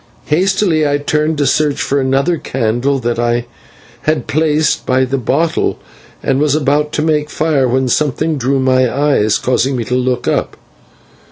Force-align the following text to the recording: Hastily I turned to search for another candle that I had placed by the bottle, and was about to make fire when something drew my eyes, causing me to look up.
Hastily 0.25 0.87
I 0.87 0.97
turned 0.97 1.37
to 1.37 1.45
search 1.45 1.79
for 1.79 2.01
another 2.01 2.37
candle 2.39 2.97
that 2.97 3.19
I 3.19 3.45
had 4.01 4.25
placed 4.25 4.83
by 4.83 5.05
the 5.05 5.19
bottle, 5.19 5.77
and 6.23 6.39
was 6.39 6.55
about 6.55 6.91
to 6.93 7.03
make 7.03 7.29
fire 7.29 7.67
when 7.67 7.87
something 7.87 8.35
drew 8.39 8.59
my 8.59 8.91
eyes, 8.91 9.37
causing 9.37 9.75
me 9.77 9.83
to 9.83 9.93
look 9.95 10.27
up. 10.27 10.57